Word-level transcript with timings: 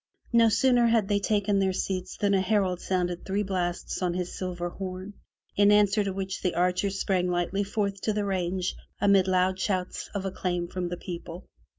No 0.33 0.49
sooner 0.49 0.87
had 0.87 1.07
they 1.09 1.19
taken 1.19 1.59
their 1.59 1.73
seats 1.73 2.17
than 2.17 2.33
a 2.33 2.41
herald 2.41 2.81
sounded 2.81 3.23
three 3.23 3.43
blasts 3.43 4.01
on 4.01 4.15
his 4.15 4.33
silver 4.35 4.67
horn, 4.69 5.13
in 5.55 5.71
answer 5.71 6.03
to 6.03 6.11
which 6.11 6.41
the 6.41 6.55
archers 6.55 6.99
sprang 6.99 7.29
lightly 7.29 7.63
forth 7.63 8.01
to 8.01 8.11
the 8.13 8.25
range 8.25 8.75
mid 8.99 9.27
loud 9.27 9.59
shouts 9.59 10.09
of 10.15 10.25
acclaim 10.25 10.67
from 10.69 10.89
the 10.89 10.97
people. 10.97 11.45